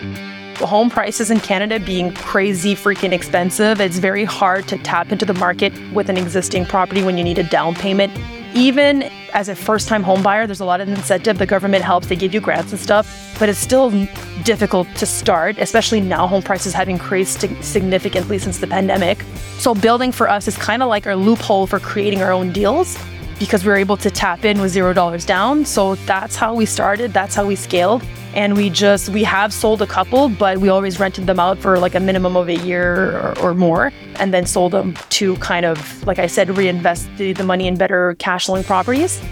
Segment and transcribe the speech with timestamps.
[0.00, 5.34] Home prices in Canada being crazy freaking expensive, it's very hard to tap into the
[5.34, 8.12] market with an existing property when you need a down payment.
[8.56, 11.38] Even as a first time home buyer, there's a lot of incentive.
[11.38, 13.90] The government helps, they give you grants and stuff, but it's still
[14.42, 19.24] difficult to start, especially now home prices have increased significantly since the pandemic.
[19.58, 22.96] So, building for us is kind of like our loophole for creating our own deals
[23.38, 25.64] because we were able to tap in with zero dollars down.
[25.64, 28.02] So, that's how we started, that's how we scaled
[28.34, 31.78] and we just we have sold a couple but we always rented them out for
[31.78, 35.64] like a minimum of a year or, or more and then sold them to kind
[35.64, 39.22] of like i said reinvest the, the money in better cash flowing properties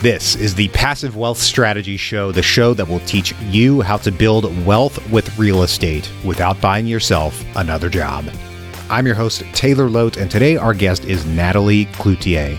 [0.00, 4.10] this is the Passive Wealth Strategy Show, the show that will teach you how to
[4.10, 8.24] build wealth with real estate without buying yourself another job.
[8.90, 12.58] I'm your host, Taylor Loht, and today our guest is Natalie Cloutier.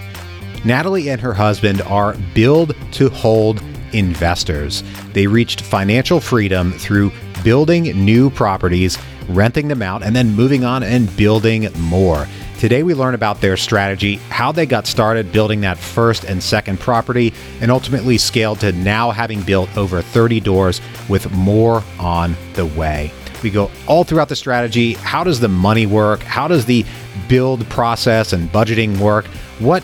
[0.66, 4.84] Natalie and her husband are build to hold investors.
[5.12, 7.12] They reached financial freedom through
[7.44, 12.28] building new properties, renting them out, and then moving on and building more.
[12.60, 16.80] Today, we learn about their strategy, how they got started building that first and second
[16.80, 22.66] property, and ultimately scaled to now having built over 30 doors with more on the
[22.66, 23.12] way.
[23.44, 24.94] We go all throughout the strategy.
[24.94, 26.22] How does the money work?
[26.22, 26.86] How does the
[27.28, 29.26] build process and budgeting work?
[29.60, 29.84] What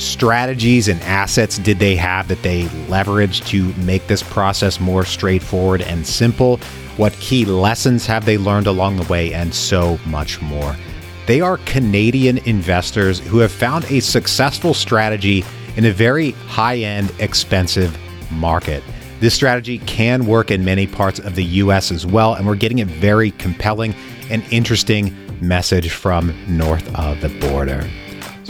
[0.00, 5.82] strategies and assets did they have that they leveraged to make this process more straightforward
[5.82, 6.56] and simple?
[6.96, 10.74] What key lessons have they learned along the way, and so much more?
[11.26, 15.44] They are Canadian investors who have found a successful strategy
[15.76, 17.96] in a very high end, expensive
[18.32, 18.82] market.
[19.20, 22.80] This strategy can work in many parts of the US as well, and we're getting
[22.80, 23.94] a very compelling
[24.30, 27.88] and interesting message from north of the border.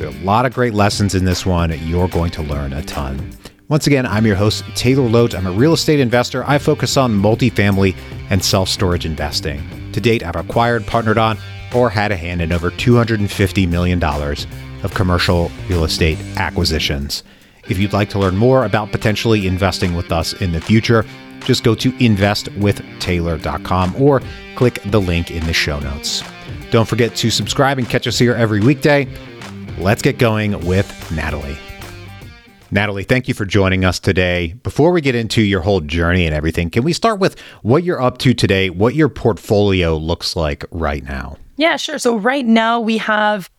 [0.01, 1.79] There are a lot of great lessons in this one.
[1.87, 3.33] You're going to learn a ton.
[3.69, 5.34] Once again, I'm your host, Taylor Loht.
[5.34, 6.42] I'm a real estate investor.
[6.48, 7.95] I focus on multifamily
[8.31, 9.62] and self storage investing.
[9.92, 11.37] To date, I've acquired, partnered on,
[11.75, 17.23] or had a hand in over $250 million of commercial real estate acquisitions.
[17.69, 21.05] If you'd like to learn more about potentially investing with us in the future,
[21.41, 24.23] just go to investwithtaylor.com or
[24.55, 26.23] click the link in the show notes.
[26.70, 29.07] Don't forget to subscribe and catch us here every weekday
[29.80, 31.57] let's get going with Natalie.
[32.70, 34.52] Natalie, thank you for joining us today.
[34.63, 38.01] Before we get into your whole journey and everything, can we start with what you're
[38.01, 41.36] up to today, what your portfolio looks like right now?
[41.57, 41.98] Yeah, sure.
[41.98, 43.51] So, right now we have,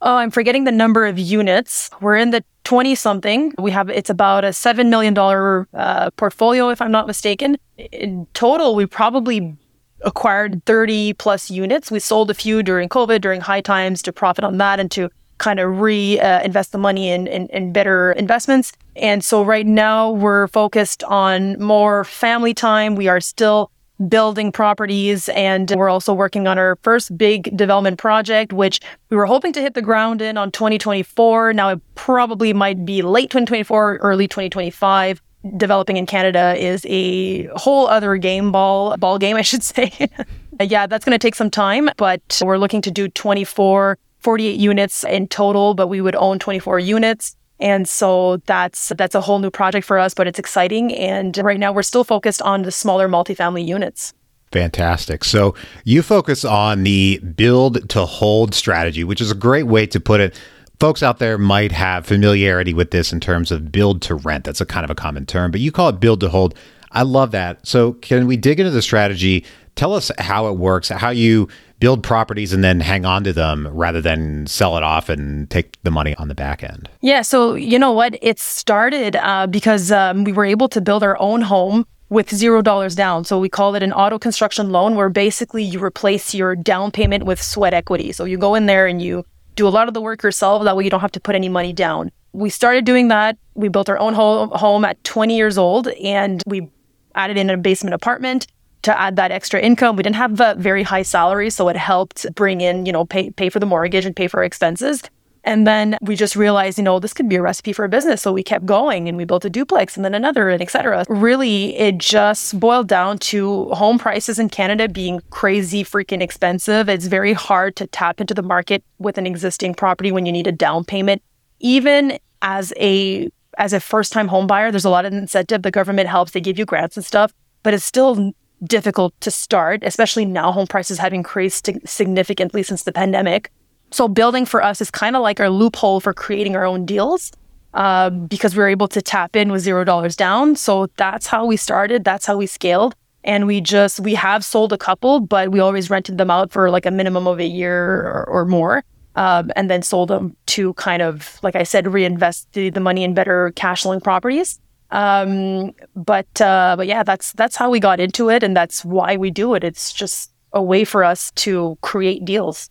[0.00, 1.90] oh, I'm forgetting the number of units.
[2.00, 3.52] We're in the 20 something.
[3.58, 7.58] We have, it's about a $7 million uh, portfolio, if I'm not mistaken.
[7.76, 9.56] In total, we probably
[10.02, 11.90] acquired 30 plus units.
[11.90, 15.10] We sold a few during COVID, during high times to profit on that and to
[15.42, 18.72] kind of reinvest uh, the money in, in, in better investments.
[18.94, 22.94] And so right now we're focused on more family time.
[22.94, 23.72] We are still
[24.08, 28.80] building properties and we're also working on our first big development project which
[29.10, 33.00] we were hoping to hit the ground in on 2024 now it probably might be
[33.02, 35.22] late 2024 early 2025
[35.56, 39.92] developing in canada is a whole other game ball ball game i should say
[40.60, 45.04] yeah that's going to take some time but we're looking to do 24 48 units
[45.04, 47.36] in total, but we would own 24 units.
[47.60, 50.92] And so that's that's a whole new project for us, but it's exciting.
[50.94, 54.14] And right now we're still focused on the smaller multifamily units.
[54.50, 55.24] Fantastic.
[55.24, 60.00] So you focus on the build to hold strategy, which is a great way to
[60.00, 60.38] put it.
[60.78, 64.44] Folks out there might have familiarity with this in terms of build to rent.
[64.44, 66.54] That's a kind of a common term, but you call it build to hold.
[66.92, 67.66] I love that.
[67.66, 69.44] So can we dig into the strategy?
[69.74, 71.48] Tell us how it works, how you
[71.80, 75.82] build properties and then hang on to them rather than sell it off and take
[75.82, 76.88] the money on the back end?
[77.00, 77.22] Yeah.
[77.22, 78.16] So, you know what?
[78.22, 82.60] It started uh, because um, we were able to build our own home with zero
[82.60, 83.24] dollars down.
[83.24, 87.24] So we call it an auto construction loan where basically you replace your down payment
[87.24, 88.12] with sweat equity.
[88.12, 89.24] So you go in there and you
[89.56, 90.62] do a lot of the work yourself.
[90.64, 92.10] That way you don't have to put any money down.
[92.34, 93.38] We started doing that.
[93.54, 96.68] We built our own home at 20 years old and we
[97.14, 98.46] added in a basement apartment
[98.82, 99.96] to add that extra income.
[99.96, 103.30] We didn't have a very high salary, so it helped bring in, you know, pay
[103.30, 105.02] pay for the mortgage and pay for expenses.
[105.44, 108.22] And then we just realized, you know, this could be a recipe for a business.
[108.22, 111.04] So we kept going and we built a duplex and then another and etc.
[111.08, 116.88] Really, it just boiled down to home prices in Canada being crazy freaking expensive.
[116.88, 120.46] It's very hard to tap into the market with an existing property when you need
[120.46, 121.22] a down payment.
[121.58, 123.28] Even as a
[123.58, 125.62] as a first time home buyer, there's a lot of incentive.
[125.62, 127.32] The government helps, they give you grants and stuff,
[127.62, 128.32] but it's still
[128.64, 133.50] difficult to start, especially now home prices have increased significantly since the pandemic.
[133.90, 137.32] So building for us is kind of like our loophole for creating our own deals
[137.74, 140.56] uh, because we are able to tap in with zero dollars down.
[140.56, 142.04] So that's how we started.
[142.04, 142.94] That's how we scaled.
[143.24, 146.70] And we just, we have sold a couple, but we always rented them out for
[146.70, 148.82] like a minimum of a year or, or more.
[149.14, 153.04] Um, and then sold them to kind of, like I said, reinvest the, the money
[153.04, 154.58] in better cash flowing properties.
[154.92, 159.16] Um, but uh, but yeah, that's that's how we got into it, and that's why
[159.16, 159.64] we do it.
[159.64, 162.68] It's just a way for us to create deals.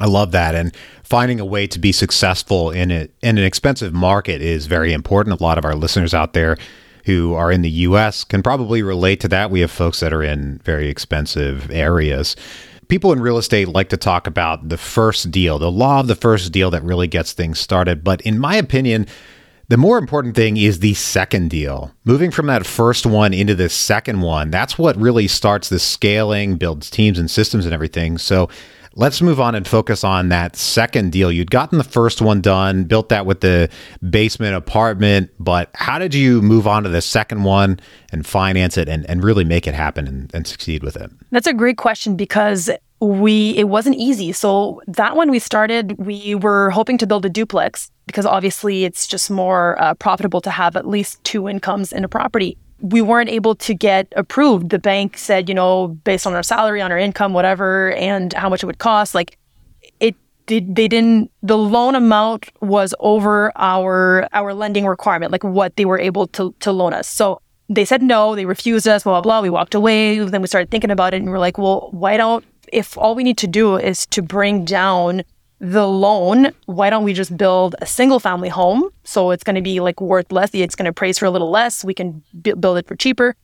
[0.00, 0.74] I love that, and
[1.04, 5.40] finding a way to be successful in it in an expensive market is very important.
[5.40, 6.56] A lot of our listeners out there
[7.04, 8.24] who are in the U.S.
[8.24, 9.50] can probably relate to that.
[9.50, 12.34] We have folks that are in very expensive areas.
[12.88, 16.14] People in real estate like to talk about the first deal, the law of the
[16.14, 18.04] first deal that really gets things started.
[18.04, 19.06] But in my opinion,
[19.68, 21.92] the more important thing is the second deal.
[22.04, 26.56] Moving from that first one into the second one, that's what really starts the scaling,
[26.56, 28.18] builds teams and systems and everything.
[28.18, 28.50] So
[28.96, 31.30] let's move on and focus on that second deal.
[31.30, 33.68] You'd gotten the first one done, built that with the
[34.08, 37.80] basement apartment, but how did you move on to the second one
[38.12, 41.10] and finance it and, and really make it happen and, and succeed with it?
[41.30, 42.70] That's a great question because
[43.00, 44.32] we it wasn't easy.
[44.32, 49.06] So that one we started, we were hoping to build a duplex because obviously it's
[49.06, 52.56] just more uh, profitable to have at least two incomes in a property.
[52.80, 54.70] We weren't able to get approved.
[54.70, 58.48] The bank said, you know, based on our salary, on our income, whatever, and how
[58.48, 59.38] much it would cost, like
[60.00, 60.14] it
[60.46, 65.84] did they didn't the loan amount was over our our lending requirement, like what they
[65.84, 67.08] were able to to loan us.
[67.08, 69.40] So they said no, they refused us, blah blah blah.
[69.40, 70.18] We walked away.
[70.18, 73.14] Then we started thinking about it and we we're like, well, why don't if all
[73.14, 75.22] we need to do is to bring down
[75.64, 78.90] the loan, why don't we just build a single family home?
[79.04, 80.50] So it's going to be like worth less.
[80.52, 81.82] It's going to price for a little less.
[81.82, 83.34] We can b- build it for cheaper.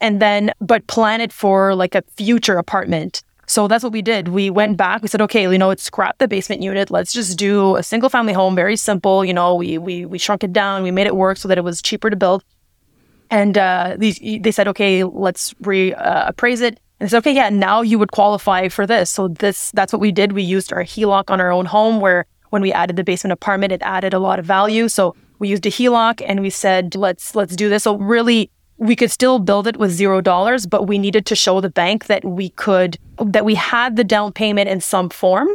[0.00, 3.22] And then, but plan it for like a future apartment.
[3.46, 4.28] So that's what we did.
[4.28, 5.02] We went back.
[5.02, 6.90] We said, okay, you know, let's scrap the basement unit.
[6.90, 9.24] Let's just do a single family home, very simple.
[9.24, 10.82] You know, we we we shrunk it down.
[10.82, 12.42] We made it work so that it was cheaper to build.
[13.30, 16.80] And uh, these, they said, okay, let's reappraise uh, it.
[16.98, 19.10] And it's okay, yeah, now you would qualify for this.
[19.10, 20.32] So this that's what we did.
[20.32, 23.72] We used our HELOC on our own home where when we added the basement apartment,
[23.72, 24.88] it added a lot of value.
[24.88, 27.82] So we used a HELOC and we said, let's let's do this.
[27.84, 31.60] So really we could still build it with zero dollars, but we needed to show
[31.60, 35.48] the bank that we could that we had the down payment in some form.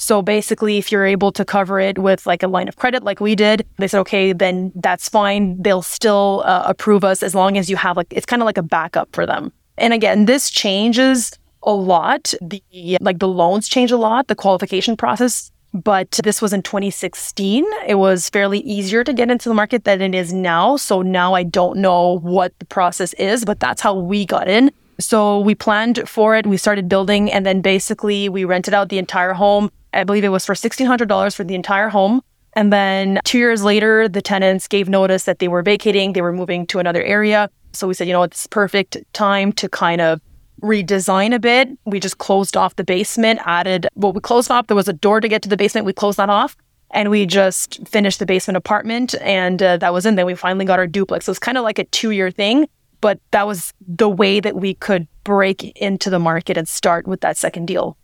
[0.00, 3.18] So basically, if you're able to cover it with like a line of credit, like
[3.18, 5.60] we did, they said, okay, then that's fine.
[5.60, 8.58] They'll still uh, approve us as long as you have like, it's kind of like
[8.58, 9.52] a backup for them.
[9.78, 11.32] And again, this changes
[11.62, 12.34] a lot.
[12.40, 12.62] The
[13.00, 15.50] like the loans change a lot, the qualification process.
[15.74, 17.64] But this was in 2016.
[17.86, 20.76] It was fairly easier to get into the market than it is now.
[20.76, 24.70] So now I don't know what the process is, but that's how we got in.
[24.98, 26.46] So we planned for it.
[26.46, 29.70] We started building and then basically we rented out the entire home.
[29.92, 32.22] I believe it was for $1,600 for the entire home.
[32.54, 36.32] And then two years later, the tenants gave notice that they were vacating, they were
[36.32, 37.50] moving to another area.
[37.72, 40.20] So we said, you know, it's perfect time to kind of
[40.62, 41.68] redesign a bit.
[41.84, 45.20] We just closed off the basement, added, well, we closed off, there was a door
[45.20, 45.86] to get to the basement.
[45.86, 46.56] We closed that off
[46.90, 50.16] and we just finished the basement apartment and uh, that was in.
[50.16, 51.26] Then we finally got our duplex.
[51.26, 52.68] So it's kind of like a two year thing,
[53.00, 57.20] but that was the way that we could break into the market and start with
[57.20, 57.96] that second deal.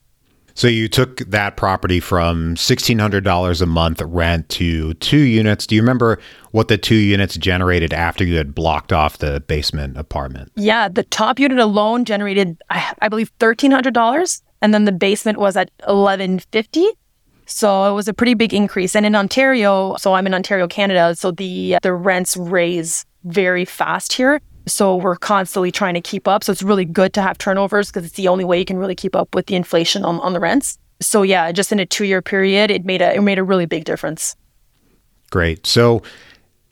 [0.54, 5.66] So you took that property from $1,600 a month rent to two units.
[5.66, 6.20] Do you remember
[6.52, 10.52] what the two units generated after you had blocked off the basement apartment?
[10.54, 14.42] Yeah, the top unit alone generated, I, believe, $1,300.
[14.62, 16.86] And then the basement was at 1150
[17.46, 18.96] so it was a pretty big increase.
[18.96, 24.12] And in Ontario, so I'm in Ontario, Canada, so the the rents raise very fast
[24.12, 24.40] here.
[24.66, 26.44] So we're constantly trying to keep up.
[26.44, 28.94] So it's really good to have turnovers because it's the only way you can really
[28.94, 30.78] keep up with the inflation on, on the rents.
[31.00, 33.66] So yeah, just in a two year period, it made a it made a really
[33.66, 34.36] big difference.
[35.30, 35.66] Great.
[35.66, 36.02] So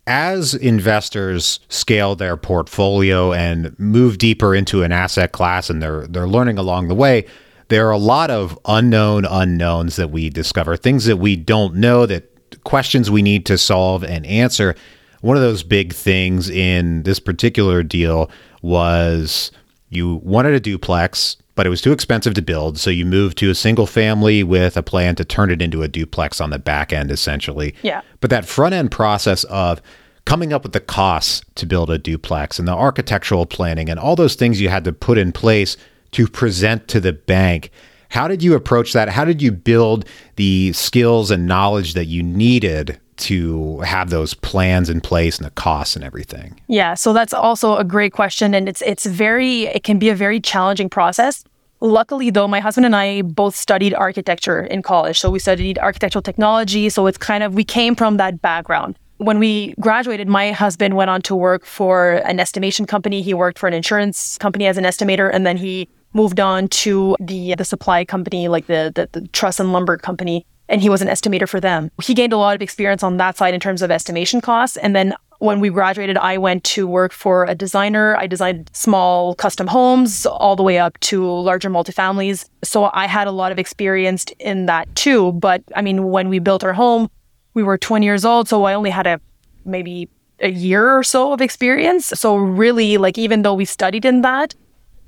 [0.07, 6.29] as investors scale their portfolio and move deeper into an asset class and they're they're
[6.29, 7.27] learning along the way,
[7.69, 12.07] there are a lot of unknown unknowns that we discover, things that we don't know
[12.07, 12.29] that
[12.65, 14.75] questions we need to solve and answer
[15.23, 19.51] one of those big things in this particular deal was
[19.89, 22.79] you wanted a duplex, but it was too expensive to build.
[22.79, 25.89] So you moved to a single family with a plan to turn it into a
[25.89, 27.75] duplex on the back end, essentially.
[27.83, 28.03] Yeah.
[28.21, 29.81] But that front end process of
[30.25, 34.17] coming up with the costs to build a duplex and the architectural planning and all
[34.17, 35.77] those things you had to put in place
[36.13, 37.71] to present to the bank.
[38.09, 39.09] How did you approach that?
[39.09, 40.05] How did you build
[40.37, 43.01] the skills and knowledge that you needed
[43.31, 46.61] to have those plans in place and the costs and everything?
[46.69, 50.15] Yeah, so that's also a great question and it's it's very it can be a
[50.15, 51.45] very challenging process.
[51.81, 55.19] Luckily though, my husband and I both studied architecture in college.
[55.19, 58.95] So we studied architectural technology, so it's kind of we came from that background.
[59.23, 63.23] when we graduated, my husband went on to work for an estimation company.
[63.23, 67.17] He worked for an insurance company as an estimator, and then he moved on to
[67.21, 71.03] the the supply company, like the, the, the truss and lumber company, and he was
[71.03, 71.91] an estimator for them.
[72.03, 74.79] He gained a lot of experience on that side in terms of estimation costs.
[74.79, 78.17] And then when we graduated, I went to work for a designer.
[78.17, 82.49] I designed small custom homes all the way up to larger multifamilies.
[82.65, 85.33] So I had a lot of experience in that too.
[85.33, 87.11] But I mean, when we built our home,
[87.53, 88.49] we were 20 years old.
[88.49, 89.21] So I only had a
[89.67, 90.09] maybe
[90.41, 92.07] a year or so of experience.
[92.07, 94.55] So really, like, even though we studied in that,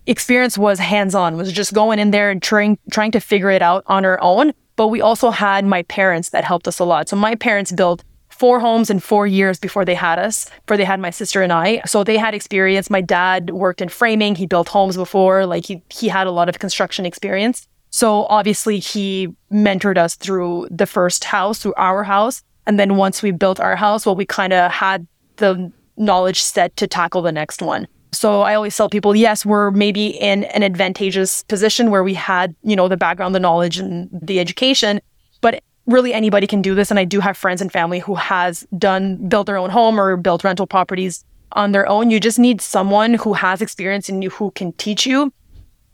[0.07, 3.63] experience was hands on, was just going in there and trying, trying to figure it
[3.63, 4.53] out on our own.
[4.77, 7.09] But we also had my parents that helped us a lot.
[7.09, 10.85] So my parents built four homes in four years before they had us, before they
[10.85, 11.81] had my sister and I.
[11.87, 12.91] So they had experience.
[12.91, 14.35] My dad worked in framing.
[14.35, 15.47] He built homes before.
[15.47, 17.69] Like he, he had a lot of construction experience.
[17.91, 22.43] So obviously he mentored us through the first house, through our house.
[22.67, 26.77] And then once we built our house, well, we kind of had the knowledge set
[26.79, 27.87] to tackle the next one.
[28.15, 32.55] So I always tell people, yes, we're maybe in an advantageous position where we had,
[32.63, 35.01] you know, the background, the knowledge and the education,
[35.41, 36.91] but really anybody can do this.
[36.91, 40.17] And I do have friends and family who has done, built their own home or
[40.17, 42.11] built rental properties on their own.
[42.11, 45.33] You just need someone who has experience and who can teach you.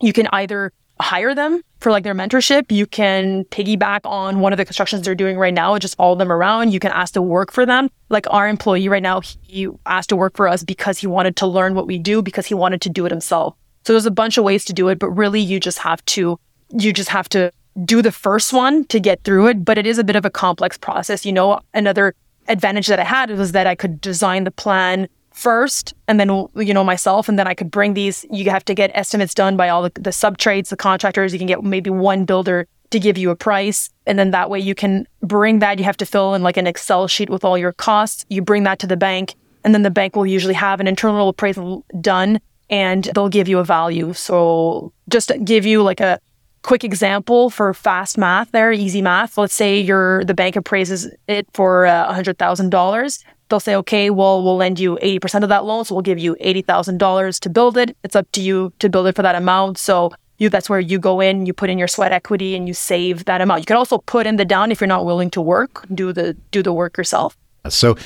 [0.00, 2.70] You can either hire them for like their mentorship.
[2.70, 6.14] You can piggyback on one of the constructions they're doing right now, and just follow
[6.14, 6.72] them around.
[6.72, 7.90] You can ask to work for them.
[8.08, 11.46] Like our employee right now, he asked to work for us because he wanted to
[11.46, 13.54] learn what we do, because he wanted to do it himself.
[13.84, 16.38] So there's a bunch of ways to do it, but really you just have to,
[16.68, 17.50] you just have to
[17.84, 19.64] do the first one to get through it.
[19.64, 21.24] But it is a bit of a complex process.
[21.24, 22.14] You know, another
[22.48, 25.08] advantage that I had was that I could design the plan
[25.40, 28.26] first and then you know myself and then i could bring these.
[28.30, 31.32] You have to get estimates done by all the, the sub trades the contractors.
[31.32, 34.60] You can get maybe one builder to give you a price and then that way
[34.60, 35.78] you can bring that.
[35.78, 38.26] You have to fill in like an excel sheet with all your costs.
[38.28, 41.28] You bring that to the bank and then the bank will usually have an internal
[41.28, 44.12] appraisal done and they'll give you a value.
[44.12, 46.20] So just give you like a
[46.62, 49.38] quick example for fast math there easy math.
[49.38, 54.42] Let's say your the bank appraises it for a uh, $100000 they'll say, okay, well,
[54.42, 55.84] we'll lend you 80% of that loan.
[55.84, 57.96] So we'll give you $80,000 to build it.
[58.02, 59.76] It's up to you to build it for that amount.
[59.76, 62.72] So you, that's where you go in, you put in your sweat equity and you
[62.72, 63.60] save that amount.
[63.60, 66.34] You can also put in the down if you're not willing to work, do the,
[66.50, 67.36] do the work yourself.
[67.68, 67.96] So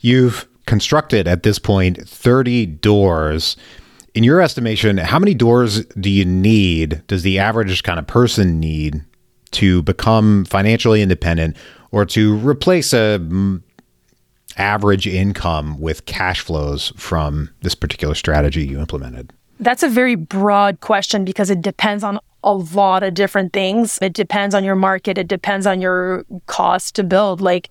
[0.00, 3.56] you've constructed at this point 30 doors.
[4.14, 7.02] In your estimation, how many doors do you need?
[7.08, 9.04] Does the average kind of person need
[9.52, 11.56] to become financially independent
[11.90, 13.18] or to replace a
[14.60, 19.32] average income with cash flows from this particular strategy you implemented?
[19.58, 23.98] That's a very broad question because it depends on a lot of different things.
[24.02, 27.40] It depends on your market, it depends on your cost to build.
[27.40, 27.70] Like,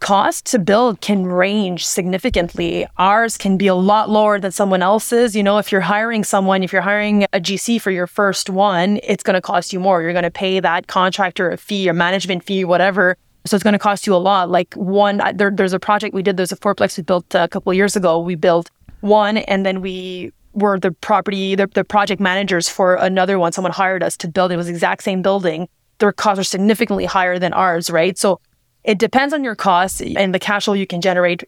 [0.00, 2.86] cost to build can range significantly.
[2.98, 5.34] Ours can be a lot lower than someone else's.
[5.34, 9.00] You know, if you're hiring someone, if you're hiring a GC for your first one,
[9.02, 10.02] it's going to cost you more.
[10.02, 13.16] You're going to pay that contractor a fee, a management fee, whatever.
[13.48, 14.50] So it's going to cost you a lot.
[14.50, 16.36] Like one, there, there's a project we did.
[16.36, 18.18] There's a fourplex we built a couple years ago.
[18.18, 23.38] We built one, and then we were the property, the, the project managers for another
[23.38, 23.52] one.
[23.52, 24.52] Someone hired us to build.
[24.52, 25.68] It was exact same building.
[25.98, 28.16] Their costs are significantly higher than ours, right?
[28.18, 28.40] So
[28.84, 31.44] it depends on your costs and the cash flow you can generate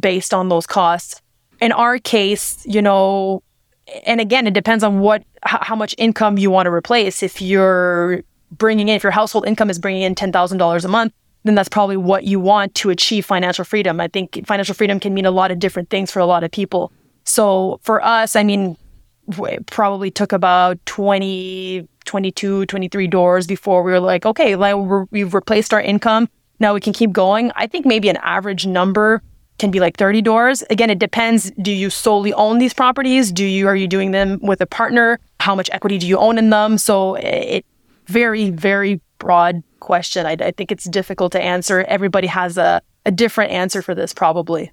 [0.00, 1.20] based on those costs.
[1.60, 3.42] In our case, you know,
[4.06, 7.22] and again, it depends on what how much income you want to replace.
[7.22, 10.88] If you're bringing in, if your household income is bringing in ten thousand dollars a
[10.88, 11.12] month,
[11.44, 14.00] then that's probably what you want to achieve financial freedom.
[14.00, 16.50] I think financial freedom can mean a lot of different things for a lot of
[16.50, 16.90] people.
[17.24, 18.76] So for us, I mean,
[19.28, 24.76] it probably took about 20, 22, 23 doors before we were like, okay, like
[25.10, 26.28] we've replaced our income.
[26.60, 27.52] Now we can keep going.
[27.56, 29.22] I think maybe an average number
[29.58, 30.62] can be like 30 doors.
[30.70, 31.50] Again, it depends.
[31.62, 33.30] Do you solely own these properties?
[33.32, 35.20] Do you are you doing them with a partner?
[35.40, 36.78] How much equity do you own in them?
[36.78, 37.64] So it
[38.06, 40.26] very, very broad question.
[40.26, 41.82] I, I think it's difficult to answer.
[41.82, 44.72] Everybody has a, a different answer for this, probably.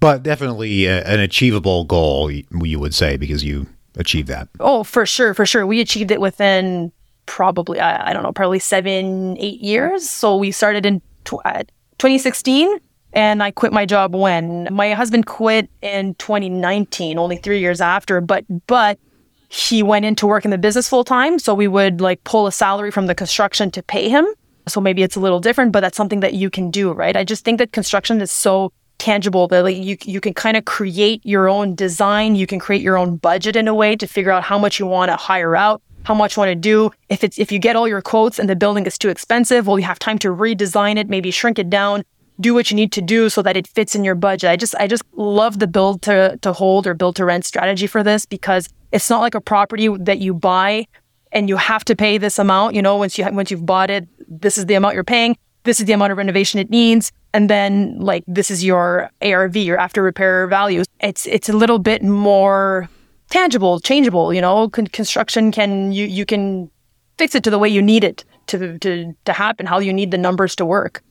[0.00, 3.66] But definitely a, an achievable goal, you would say, because you
[3.96, 4.48] achieved that.
[4.60, 5.66] Oh, for sure, for sure.
[5.66, 6.92] We achieved it within
[7.26, 10.08] probably, I, I don't know, probably seven, eight years.
[10.08, 11.64] So we started in tw- uh,
[11.98, 12.78] 2016
[13.12, 18.20] and I quit my job when my husband quit in 2019, only three years after.
[18.20, 18.98] But, but
[19.48, 21.38] he went into work in the business full time.
[21.38, 24.26] So we would like pull a salary from the construction to pay him.
[24.68, 27.16] So maybe it's a little different, but that's something that you can do, right?
[27.16, 30.64] I just think that construction is so tangible that like you you can kind of
[30.64, 34.32] create your own design, you can create your own budget in a way to figure
[34.32, 36.90] out how much you want to hire out, how much you want to do.
[37.08, 39.78] If it's if you get all your quotes and the building is too expensive, well
[39.78, 42.04] you have time to redesign it, maybe shrink it down,
[42.40, 44.50] do what you need to do so that it fits in your budget.
[44.50, 47.86] I just I just love the build to to hold or build to rent strategy
[47.86, 50.86] for this because it's not like a property that you buy
[51.32, 54.08] and you have to pay this amount, you know, once you once you've bought it,
[54.28, 57.50] this is the amount you're paying, this is the amount of renovation it needs, and
[57.50, 60.86] then like this is your ARV, your after repair values.
[61.00, 62.88] It's it's a little bit more
[63.30, 64.68] tangible, changeable, you know.
[64.68, 66.70] Con- construction can you you can
[67.18, 70.10] fix it to the way you need it to to to happen, how you need
[70.10, 71.02] the numbers to work.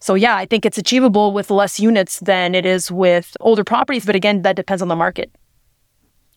[0.00, 4.06] So yeah, I think it's achievable with less units than it is with older properties,
[4.06, 5.30] but again, that depends on the market.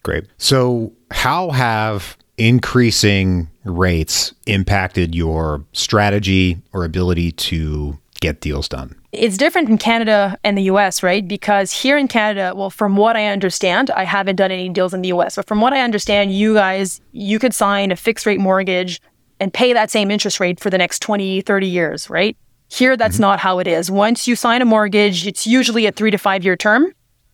[0.04, 0.26] Great.
[0.38, 8.96] So how have increasing rates impacted your strategy or ability to get deals done?
[9.12, 11.26] It's different in Canada and the US, right?
[11.28, 15.02] Because here in Canada, well, from what I understand, I haven't done any deals in
[15.02, 18.40] the US, but from what I understand, you guys, you could sign a fixed rate
[18.40, 19.02] mortgage
[19.40, 22.36] and pay that same interest rate for the next 20, 30 years, right?
[22.70, 23.22] Here, that's mm-hmm.
[23.22, 23.92] not how it is.
[23.92, 26.92] Once you sign a mortgage, it's usually a three to five year term,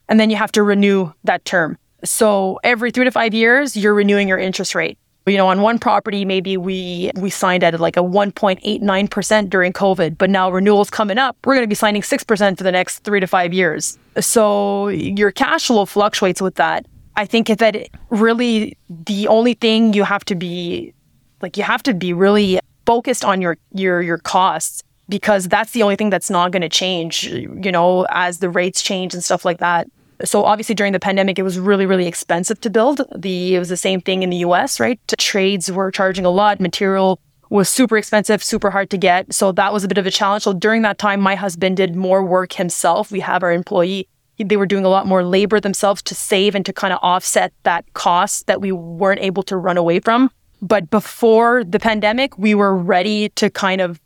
[0.10, 1.78] and then you have to renew that term.
[2.04, 4.98] So every three to five years, you're renewing your interest rate.
[5.26, 10.18] You know, on one property, maybe we we signed at like a 1.89% during COVID,
[10.18, 13.20] but now renewals coming up, we're going to be signing 6% for the next three
[13.20, 14.00] to five years.
[14.20, 16.86] So your cash flow fluctuates with that.
[17.16, 20.94] I think that really the only thing you have to be
[21.42, 25.84] like you have to be really focused on your your your costs because that's the
[25.84, 29.44] only thing that's not going to change, you know, as the rates change and stuff
[29.44, 29.88] like that.
[30.26, 33.02] So obviously during the pandemic, it was really, really expensive to build.
[33.16, 35.00] The it was the same thing in the US, right?
[35.18, 36.60] Trades were charging a lot.
[36.60, 39.34] Material was super expensive, super hard to get.
[39.34, 40.44] So that was a bit of a challenge.
[40.44, 43.12] So during that time, my husband did more work himself.
[43.12, 44.08] We have our employee.
[44.38, 47.52] They were doing a lot more labor themselves to save and to kind of offset
[47.64, 50.30] that cost that we weren't able to run away from.
[50.62, 54.00] But before the pandemic, we were ready to kind of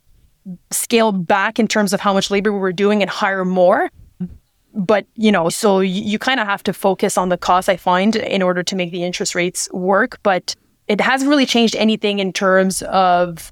[0.72, 3.90] scale back in terms of how much labor we were doing and hire more.
[4.74, 7.78] But, you know, so you, you kind of have to focus on the cost, I
[7.78, 10.20] find, in order to make the interest rates work.
[10.24, 10.56] But
[10.88, 13.52] it hasn't really changed anything in terms of,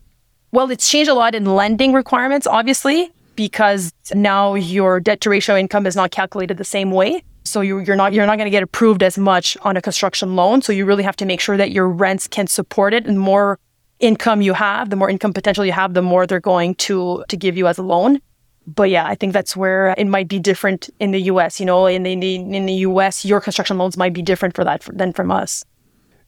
[0.51, 5.55] well, it's changed a lot in lending requirements, obviously, because now your debt to ratio
[5.55, 7.23] income is not calculated the same way.
[7.43, 10.35] So you, you're not you're not going to get approved as much on a construction
[10.35, 10.61] loan.
[10.61, 13.21] So you really have to make sure that your rents can support it and the
[13.21, 13.59] more
[13.99, 17.37] income you have, the more income potential you have, the more they're going to to
[17.37, 18.21] give you as a loan.
[18.67, 21.59] But yeah, I think that's where it might be different in the U.S.
[21.59, 24.87] You know, in the in the U.S., your construction loans might be different for that
[24.93, 25.65] than from us.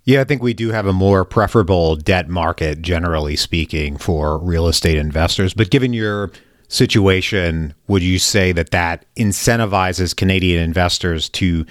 [0.05, 4.67] Yeah, I think we do have a more preferable debt market, generally speaking, for real
[4.67, 5.53] estate investors.
[5.53, 6.31] But given your
[6.67, 11.65] situation, would you say that that incentivizes Canadian investors to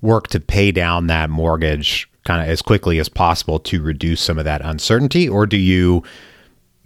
[0.00, 4.38] work to pay down that mortgage kind of as quickly as possible to reduce some
[4.38, 6.02] of that uncertainty or do you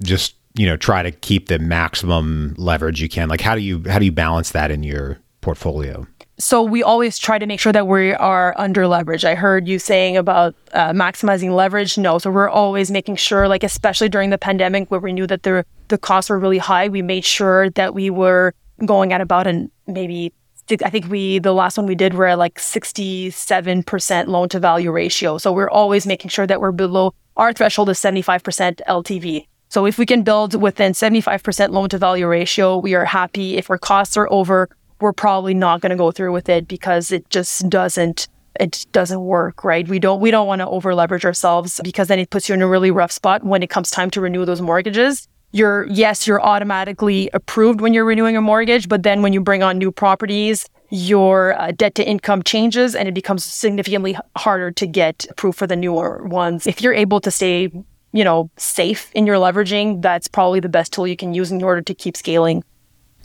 [0.02, 3.28] just you know try to keep the maximum leverage you can.
[3.28, 6.06] Like how do you how do you balance that in your portfolio?
[6.40, 9.24] So we always try to make sure that we are under leverage.
[9.24, 11.98] I heard you saying about uh, maximizing leverage.
[11.98, 12.18] No.
[12.18, 15.64] So we're always making sure like especially during the pandemic where we knew that the
[15.88, 19.70] the costs were really high we made sure that we were going at about an
[19.86, 20.32] maybe
[20.70, 24.90] I think we, the last one we did, we're at like 67% loan to value
[24.90, 25.38] ratio.
[25.38, 29.46] So we're always making sure that we're below our threshold is 75% LTV.
[29.68, 33.56] So if we can build within 75% loan to value ratio, we are happy.
[33.56, 34.68] If our costs are over,
[35.00, 38.28] we're probably not going to go through with it because it just doesn't
[38.58, 39.86] it doesn't work, right?
[39.86, 42.62] We don't we don't want to over leverage ourselves because then it puts you in
[42.62, 46.42] a really rough spot when it comes time to renew those mortgages you're yes, you're
[46.42, 50.68] automatically approved when you're renewing a mortgage, but then when you bring on new properties,
[50.90, 55.66] your uh, debt to income changes and it becomes significantly harder to get approved for
[55.66, 56.66] the newer ones.
[56.66, 57.70] If you're able to stay,
[58.18, 61.62] you know, safe in your leveraging, that's probably the best tool you can use in
[61.62, 62.64] order to keep scaling.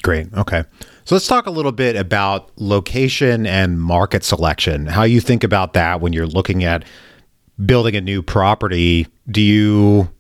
[0.04, 0.32] Great.
[0.36, 0.64] Okay.
[1.06, 4.86] So let's talk a little bit about location and market selection.
[4.86, 6.86] How you think about that when you're looking at
[7.66, 9.08] building a new property.
[9.28, 10.12] Do you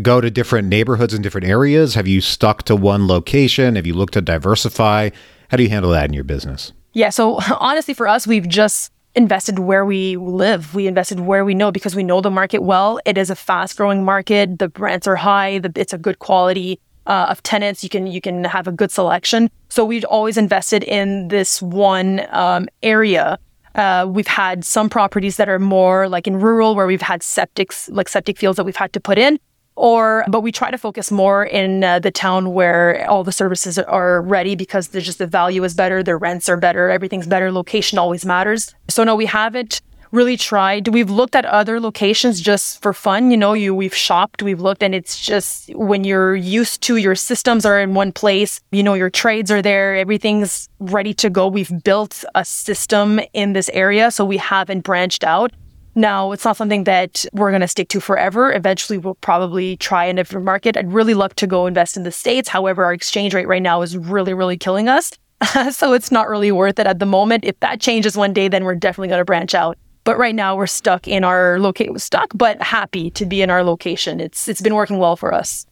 [0.00, 1.94] go to different neighborhoods and different areas?
[1.94, 3.76] Have you stuck to one location?
[3.76, 5.10] Have you looked to diversify?
[5.50, 6.72] How do you handle that in your business?
[6.92, 7.10] Yeah.
[7.10, 10.74] So honestly, for us, we've just invested where we live.
[10.74, 13.00] We invested where we know because we know the market well.
[13.04, 14.58] It is a fast growing market.
[14.58, 15.58] The rents are high.
[15.58, 17.82] The, it's a good quality uh, of tenants.
[17.82, 19.50] You can you can have a good selection.
[19.68, 23.38] So we've always invested in this one um, area.
[23.74, 27.88] Uh, we've had some properties that are more like in rural where we've had septics,
[27.90, 29.38] like septic fields that we've had to put in
[29.76, 33.78] or but we try to focus more in uh, the town where all the services
[33.78, 37.50] are ready because there's just the value is better the rents are better everything's better
[37.50, 39.80] location always matters so no we haven't
[40.12, 40.88] really tried.
[40.88, 43.30] We've looked at other locations just for fun.
[43.30, 47.14] You know, you we've shopped, we've looked, and it's just when you're used to your
[47.14, 51.48] systems are in one place, you know, your trades are there, everything's ready to go.
[51.48, 55.52] We've built a system in this area, so we haven't branched out.
[55.94, 58.52] Now, it's not something that we're going to stick to forever.
[58.52, 60.76] Eventually, we'll probably try a different market.
[60.76, 62.48] I'd really love to go invest in the States.
[62.48, 65.12] However, our exchange rate right now is really, really killing us.
[65.70, 67.44] so it's not really worth it at the moment.
[67.44, 69.76] If that changes one day, then we're definitely going to branch out.
[70.04, 73.62] But right now we're stuck in our location, stuck, but happy to be in our
[73.62, 74.18] location.
[74.18, 75.64] It's it's been working well for us.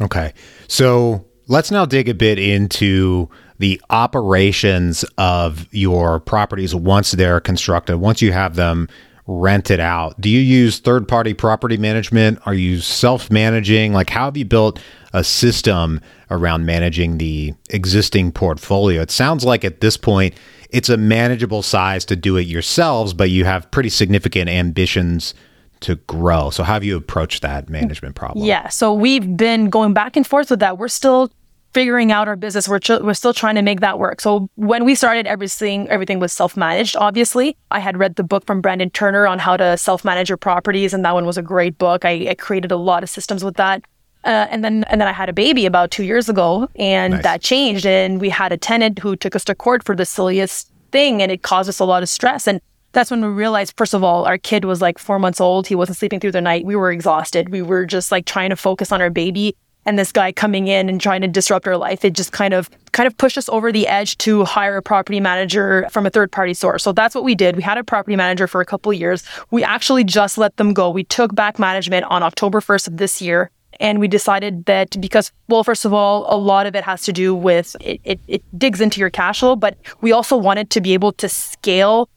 [0.00, 0.32] Okay.
[0.66, 7.98] So let's now dig a bit into the operations of your properties once they're constructed,
[7.98, 8.88] once you have them
[9.26, 10.20] rented out.
[10.20, 12.38] Do you use third party property management?
[12.46, 13.92] Are you self managing?
[13.92, 14.78] Like, how have you built
[15.12, 19.02] a system around managing the existing portfolio?
[19.02, 20.34] It sounds like at this point,
[20.70, 25.34] it's a manageable size to do it yourselves, but you have pretty significant ambitions
[25.80, 26.50] to grow.
[26.50, 28.44] So, how have you approached that management problem?
[28.44, 28.68] Yeah.
[28.68, 30.78] So, we've been going back and forth with that.
[30.78, 31.30] We're still
[31.76, 32.66] figuring out our business.
[32.66, 34.22] We're, ch- we're still trying to make that work.
[34.22, 36.96] So when we started, everything everything was self managed.
[36.96, 40.38] Obviously, I had read the book from Brandon Turner on how to self manage your
[40.38, 42.06] properties, and that one was a great book.
[42.06, 43.84] I, I created a lot of systems with that.
[44.24, 47.22] Uh, and then and then I had a baby about two years ago, and nice.
[47.24, 47.84] that changed.
[47.84, 51.30] And we had a tenant who took us to court for the silliest thing, and
[51.30, 52.48] it caused us a lot of stress.
[52.48, 52.58] And
[52.92, 55.66] that's when we realized, first of all, our kid was like four months old.
[55.66, 56.64] He wasn't sleeping through the night.
[56.64, 57.50] We were exhausted.
[57.50, 59.54] We were just like trying to focus on our baby
[59.86, 62.68] and this guy coming in and trying to disrupt our life, it just kind of
[62.92, 66.32] kind of pushed us over the edge to hire a property manager from a third
[66.32, 66.82] party source.
[66.82, 67.56] So that's what we did.
[67.56, 69.22] We had a property manager for a couple years.
[69.50, 70.90] We actually just let them go.
[70.90, 73.50] We took back management on October 1st of this year.
[73.78, 77.12] And we decided that because, well, first of all, a lot of it has to
[77.12, 80.80] do with it, it, it digs into your cash flow, but we also wanted to
[80.80, 82.08] be able to scale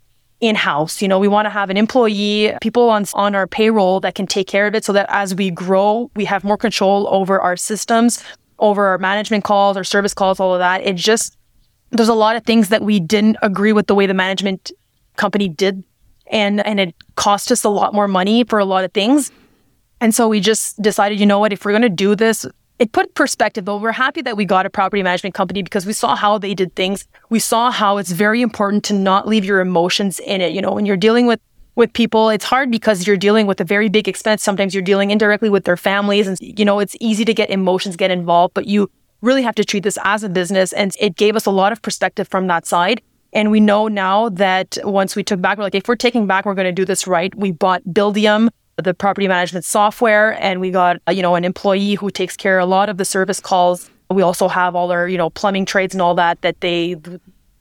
[0.41, 1.01] in-house.
[1.01, 4.27] You know, we want to have an employee, people on on our payroll that can
[4.27, 7.57] take care of it so that as we grow, we have more control over our
[7.57, 8.23] systems,
[8.59, 10.81] over our management calls, our service calls, all of that.
[10.81, 11.37] It just
[11.91, 14.71] there's a lot of things that we didn't agree with the way the management
[15.15, 15.83] company did
[16.29, 19.31] and and it cost us a lot more money for a lot of things.
[20.01, 22.45] And so we just decided, you know what, if we're going to do this,
[22.79, 23.77] it put perspective though.
[23.77, 26.75] We're happy that we got a property management company because we saw how they did
[26.75, 27.05] things.
[27.29, 30.53] We saw how it's very important to not leave your emotions in it.
[30.53, 31.41] You know, when you're dealing with
[31.75, 34.43] with people, it's hard because you're dealing with a very big expense.
[34.43, 37.95] Sometimes you're dealing indirectly with their families and you know, it's easy to get emotions
[37.95, 38.89] get involved, but you
[39.21, 41.81] really have to treat this as a business and it gave us a lot of
[41.81, 43.01] perspective from that side.
[43.33, 46.45] And we know now that once we took back, we're like, if we're taking back,
[46.45, 47.33] we're going to do this right.
[47.35, 48.49] We bought Buildium,
[48.81, 52.59] the property management software and we got uh, you know an employee who takes care
[52.59, 53.89] of a lot of the service calls.
[54.09, 56.95] We also have all our you know plumbing trades and all that that they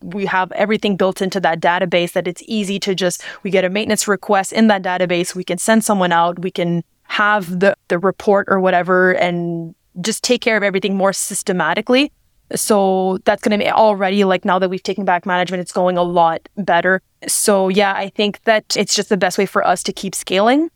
[0.00, 3.68] we have everything built into that database that it's easy to just we get a
[3.68, 7.98] maintenance request in that database we can send someone out we can have the the
[7.98, 12.12] report or whatever and just take care of everything more systematically.
[12.54, 15.98] So that's going to be already like now that we've taken back management it's going
[15.98, 17.02] a lot better.
[17.26, 20.70] So yeah i think that it's just the best way for us to keep scaling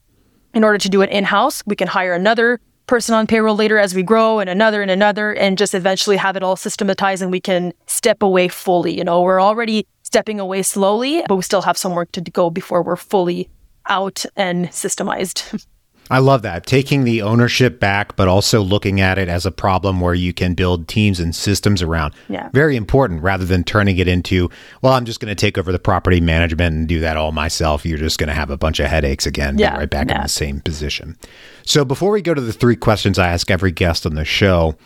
[0.54, 3.78] in order to do it in house, we can hire another person on payroll later
[3.78, 7.30] as we grow and another and another and just eventually have it all systematized and
[7.30, 8.96] we can step away fully.
[8.96, 12.50] You know, we're already stepping away slowly, but we still have some work to go
[12.50, 13.48] before we're fully
[13.88, 15.64] out and systemized.
[16.12, 16.66] I love that.
[16.66, 20.52] Taking the ownership back, but also looking at it as a problem where you can
[20.52, 22.12] build teams and systems around.
[22.28, 22.50] Yeah.
[22.52, 24.50] Very important rather than turning it into,
[24.82, 27.86] well, I'm just going to take over the property management and do that all myself.
[27.86, 29.74] You're just going to have a bunch of headaches again, yeah.
[29.74, 30.16] right back yeah.
[30.16, 31.16] in the same position.
[31.64, 34.76] So before we go to the three questions I ask every guest on the show,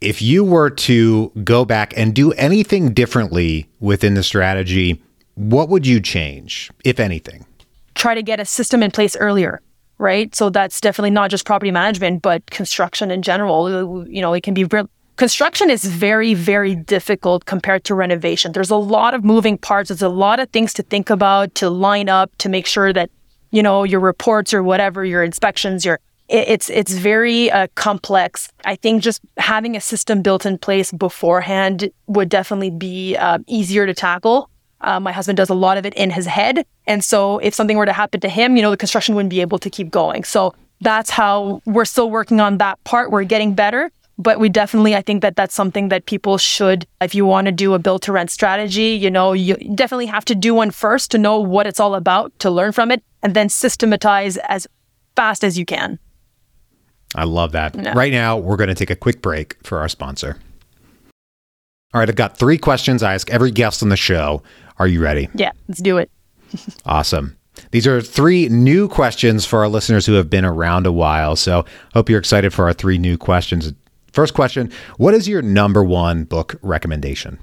[0.00, 5.02] if you were to go back and do anything differently within the strategy,
[5.34, 7.44] what would you change, if anything?
[7.94, 9.60] Try to get a system in place earlier
[9.98, 10.34] right?
[10.34, 14.06] So that's definitely not just property management, but construction in general.
[14.08, 14.88] You know, it can be real.
[15.16, 18.52] Construction is very, very difficult compared to renovation.
[18.52, 19.88] There's a lot of moving parts.
[19.88, 23.10] There's a lot of things to think about, to line up, to make sure that,
[23.50, 28.50] you know, your reports or whatever, your inspections, your it's it's very uh, complex.
[28.66, 33.86] I think just having a system built in place beforehand would definitely be uh, easier
[33.86, 34.50] to tackle.
[34.80, 36.64] Uh, my husband does a lot of it in his head.
[36.86, 39.40] And so if something were to happen to him, you know, the construction wouldn't be
[39.40, 40.24] able to keep going.
[40.24, 43.10] So that's how we're still working on that part.
[43.10, 43.90] We're getting better.
[44.20, 47.52] But we definitely, I think that that's something that people should, if you want to
[47.52, 51.12] do a build to rent strategy, you know, you definitely have to do one first
[51.12, 54.66] to know what it's all about, to learn from it, and then systematize as
[55.14, 56.00] fast as you can.
[57.14, 57.76] I love that.
[57.94, 60.36] Right now, we're going to take a quick break for our sponsor.
[61.94, 64.42] All right, I've got three questions I ask every guest on the show.
[64.78, 65.28] Are you ready?
[65.34, 66.10] Yeah, let's do it.
[66.86, 67.36] awesome.
[67.70, 71.36] These are three new questions for our listeners who have been around a while.
[71.36, 73.72] So, hope you're excited for our three new questions.
[74.12, 77.38] First question What is your number one book recommendation?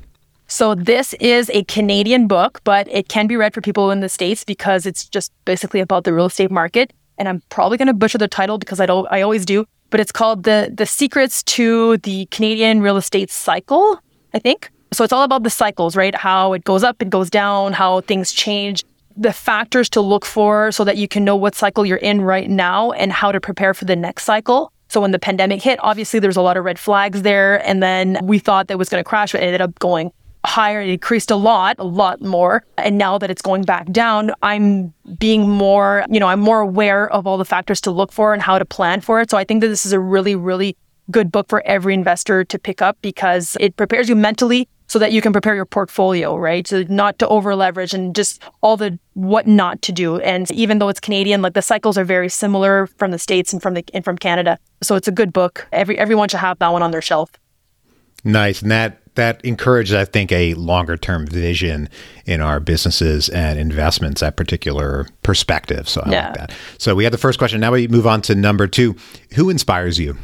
[0.48, 4.10] So, this is a Canadian book, but it can be read for people in the
[4.10, 6.94] States because it's just basically about the real estate market.
[7.18, 10.00] And I'm probably going to butcher the title because I don't, I always do, but
[10.00, 14.00] it's called the, the Secrets to the Canadian Real Estate Cycle,
[14.34, 14.70] I think.
[14.96, 16.16] So, it's all about the cycles, right?
[16.16, 18.84] How it goes up, it goes down, how things change,
[19.18, 22.50] the factors to look for so that you can know what cycle you're in right
[22.50, 24.72] now and how to prepare for the next cycle.
[24.90, 27.66] So when the pandemic hit, obviously there's a lot of red flags there.
[27.68, 30.12] And then we thought that was going to crash, but it ended up going
[30.46, 30.82] higher.
[30.82, 32.64] It increased a lot, a lot more.
[32.78, 37.10] And now that it's going back down, I'm being more, you know, I'm more aware
[37.10, 39.32] of all the factors to look for and how to plan for it.
[39.32, 40.78] So I think that this is a really, really
[41.12, 45.12] good book for every investor to pick up because it prepares you mentally so that
[45.12, 46.68] you can prepare your portfolio, right?
[46.68, 50.20] So not to over leverage and just all the what not to do.
[50.20, 53.62] And even though it's Canadian, like the cycles are very similar from the States and
[53.62, 54.60] from the and from Canada.
[54.84, 55.68] So it's a good book.
[55.72, 57.32] Every everyone should have that one on their shelf.
[58.24, 58.62] Nice.
[58.62, 61.90] And that that encourages, I think, a longer term vision
[62.26, 65.88] in our businesses and investments, that particular perspective.
[65.88, 66.26] So I yeah.
[66.26, 66.54] like that.
[66.78, 67.62] So we had the first question.
[67.62, 68.96] Now we move on to number two.
[69.36, 70.18] Who inspires you?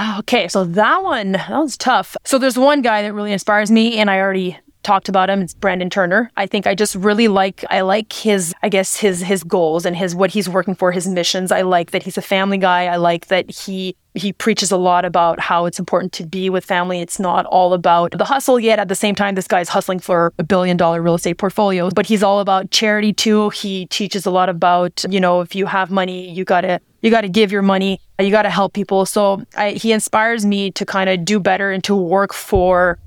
[0.00, 2.16] Ah, okay, so that one, that was tough.
[2.24, 5.42] So there's one guy that really inspires me, and I already talked about him.
[5.42, 6.30] It's Brandon Turner.
[6.36, 9.96] I think I just really like I like his I guess his his goals and
[9.96, 11.50] his what he's working for, his missions.
[11.50, 12.86] I like that he's a family guy.
[12.86, 16.64] I like that he he preaches a lot about how it's important to be with
[16.64, 17.00] family.
[17.00, 18.78] It's not all about the hustle yet.
[18.78, 22.06] At the same time, this guy's hustling for a billion dollar real estate portfolio, but
[22.06, 23.50] he's all about charity too.
[23.50, 27.10] He teaches a lot about, you know, if you have money, you got to you
[27.10, 30.70] got to give your money you got to help people so I, he inspires me
[30.72, 32.98] to kind of do better and to work for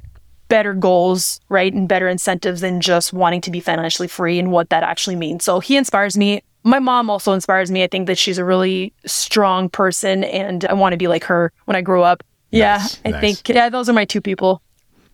[0.48, 4.70] better goals right and better incentives than just wanting to be financially free and what
[4.70, 8.18] that actually means so he inspires me my mom also inspires me i think that
[8.18, 12.04] she's a really strong person and i want to be like her when i grow
[12.04, 13.22] up nice, yeah i nice.
[13.22, 14.62] think yeah those are my two people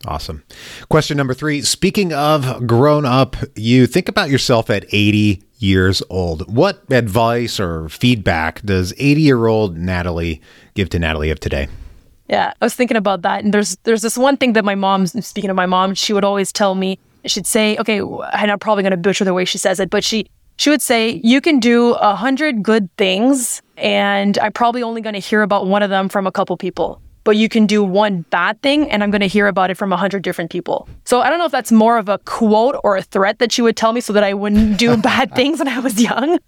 [0.05, 0.43] Awesome.
[0.89, 1.61] Question number three.
[1.61, 6.53] Speaking of grown up, you think about yourself at 80 years old.
[6.53, 10.41] What advice or feedback does 80 year old Natalie
[10.73, 11.67] give to Natalie of today?
[12.29, 13.43] Yeah, I was thinking about that.
[13.43, 16.25] And there's there's this one thing that my mom, speaking of my mom, she would
[16.25, 19.57] always tell me, she'd say, okay, and I'm probably going to butcher the way she
[19.57, 24.37] says it, but she, she would say, you can do a hundred good things and
[24.39, 27.35] I'm probably only going to hear about one of them from a couple people but
[27.35, 29.97] you can do one bad thing and I'm going to hear about it from a
[29.97, 30.87] hundred different people.
[31.03, 33.61] So I don't know if that's more of a quote or a threat that she
[33.61, 36.39] would tell me so that I wouldn't do bad things when I was young.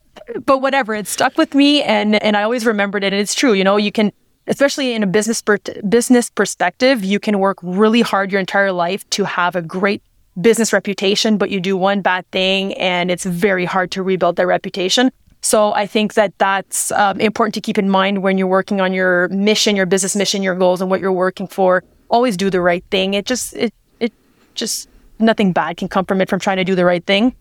[0.45, 3.11] But whatever, it stuck with me and, and I always remembered it.
[3.11, 4.13] And it's true, you know, you can,
[4.47, 5.57] especially in a business, per-
[5.89, 10.01] business perspective, you can work really hard your entire life to have a great
[10.39, 14.47] business reputation, but you do one bad thing and it's very hard to rebuild that
[14.47, 15.11] reputation.
[15.41, 18.93] So I think that that's um, important to keep in mind when you're working on
[18.93, 21.83] your mission, your business mission, your goals, and what you're working for.
[22.09, 23.13] Always do the right thing.
[23.13, 24.11] It just it it
[24.55, 27.35] just nothing bad can come from it from trying to do the right thing.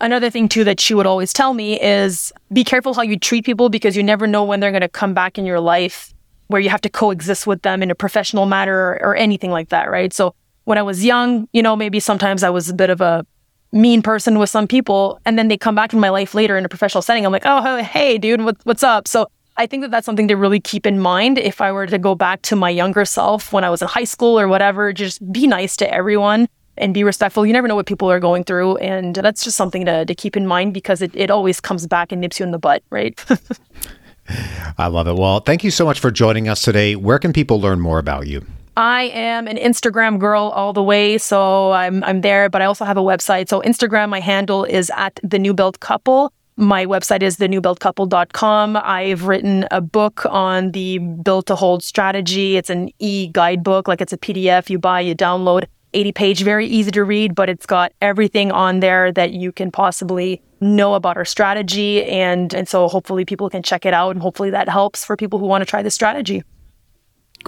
[0.00, 3.44] Another thing too that she would always tell me is be careful how you treat
[3.44, 6.14] people because you never know when they're going to come back in your life
[6.46, 9.68] where you have to coexist with them in a professional manner or, or anything like
[9.68, 10.12] that, right?
[10.12, 13.26] So when I was young, you know, maybe sometimes I was a bit of a
[13.72, 16.64] mean person with some people and then they come back in my life later in
[16.64, 17.26] a professional setting.
[17.26, 19.06] I'm like oh hey dude what, what's up?
[19.08, 19.26] So
[19.56, 22.14] i think that that's something to really keep in mind if i were to go
[22.14, 24.92] back to my younger self when i was in high school or whatever.
[24.92, 27.44] Just be nice to everyone and be respectful.
[27.44, 30.36] You never know what people are going through and that's just something to, to keep
[30.36, 33.22] in mind because it, it always comes back and nips you in the butt right?
[34.78, 35.16] I love it.
[35.16, 36.96] Well thank you so much for joining us today.
[36.96, 38.46] Where can people learn more about you
[38.78, 42.84] I am an Instagram girl all the way, so I'm I'm there, but I also
[42.84, 43.48] have a website.
[43.48, 46.32] So Instagram, my handle is at the New Build Couple.
[46.54, 48.76] My website is thenewbuildcouple.com.
[48.76, 52.56] I've written a book on the build to hold strategy.
[52.56, 55.64] It's an e guidebook, like it's a PDF you buy, you download.
[55.92, 59.72] 80 page, very easy to read, but it's got everything on there that you can
[59.72, 62.04] possibly know about our strategy.
[62.04, 65.40] And, and so hopefully people can check it out and hopefully that helps for people
[65.40, 66.44] who want to try the strategy.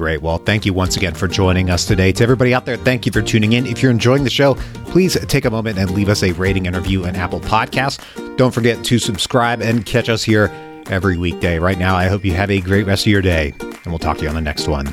[0.00, 0.22] Great.
[0.22, 2.10] Well, thank you once again for joining us today.
[2.12, 3.66] To everybody out there, thank you for tuning in.
[3.66, 4.54] If you're enjoying the show,
[4.86, 8.00] please take a moment and leave us a rating interview and Apple Podcasts.
[8.38, 10.50] Don't forget to subscribe and catch us here
[10.86, 11.58] every weekday.
[11.58, 14.16] Right now, I hope you have a great rest of your day, and we'll talk
[14.16, 14.86] to you on the next one.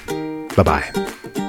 [0.57, 1.46] Bye bye.